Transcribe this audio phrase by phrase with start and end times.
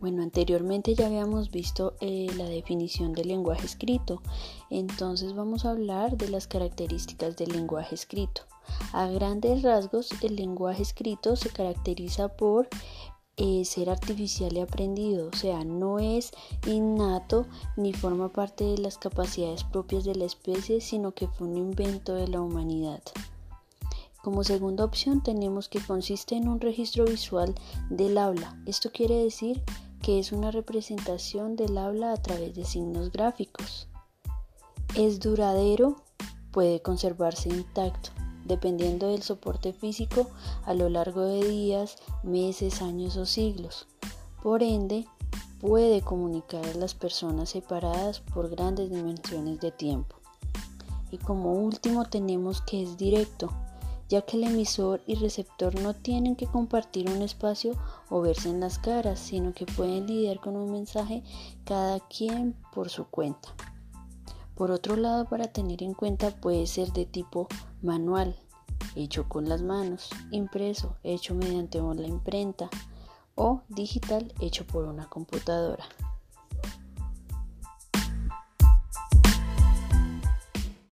[0.00, 4.22] Bueno, anteriormente ya habíamos visto eh, la definición del lenguaje escrito,
[4.70, 8.42] entonces vamos a hablar de las características del lenguaje escrito.
[8.94, 12.66] A grandes rasgos, el lenguaje escrito se caracteriza por
[13.36, 16.30] eh, ser artificial y aprendido, o sea, no es
[16.66, 21.58] innato ni forma parte de las capacidades propias de la especie, sino que fue un
[21.58, 23.02] invento de la humanidad.
[24.22, 27.54] Como segunda opción tenemos que consiste en un registro visual
[27.88, 28.58] del habla.
[28.66, 29.62] Esto quiere decir
[30.02, 33.88] que es una representación del habla a través de signos gráficos.
[34.96, 35.96] Es duradero,
[36.50, 38.10] puede conservarse intacto,
[38.44, 40.28] dependiendo del soporte físico
[40.64, 43.86] a lo largo de días, meses, años o siglos.
[44.42, 45.06] Por ende,
[45.60, 50.16] puede comunicar a las personas separadas por grandes dimensiones de tiempo.
[51.10, 53.50] Y como último tenemos que es directo,
[54.10, 57.78] ya que el emisor y receptor no tienen que compartir un espacio
[58.10, 61.22] o verse en las caras, sino que pueden lidiar con un mensaje
[61.64, 63.54] cada quien por su cuenta.
[64.56, 67.46] Por otro lado, para tener en cuenta puede ser de tipo
[67.82, 68.34] manual,
[68.96, 72.68] hecho con las manos, impreso, hecho mediante la imprenta
[73.36, 75.84] o digital, hecho por una computadora.